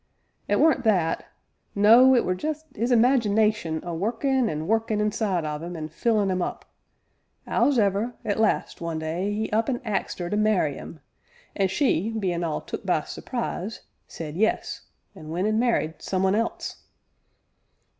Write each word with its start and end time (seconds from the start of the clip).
"It 0.47 0.59
weren't 0.59 0.83
that, 0.83 1.27
no, 1.75 2.15
it 2.15 2.25
were 2.25 2.33
jest 2.33 2.65
'is 2.73 2.91
imagination 2.91 3.79
a 3.83 3.93
workin' 3.93 4.49
an' 4.49 4.65
workin' 4.65 4.99
inside 4.99 5.45
of 5.45 5.61
'im, 5.61 5.75
an' 5.75 5.89
fillin' 5.89 6.31
'im 6.31 6.41
up. 6.41 6.65
'Ows'ever, 7.47 8.15
at 8.25 8.39
last, 8.39 8.81
one 8.81 8.97
day, 8.97 9.29
'e 9.31 9.51
up 9.51 9.69
an' 9.69 9.79
axed 9.85 10.19
'er 10.19 10.31
to 10.31 10.37
marry 10.37 10.75
'im, 10.75 11.01
an' 11.55 11.67
she, 11.67 12.09
bein' 12.09 12.43
all 12.43 12.61
took 12.61 12.83
by 12.83 13.01
surprise, 13.01 13.81
said 14.07 14.35
'yes,' 14.35 14.87
an' 15.13 15.29
went 15.29 15.47
an' 15.47 15.59
married 15.59 16.01
some'un 16.01 16.33
else." 16.33 16.77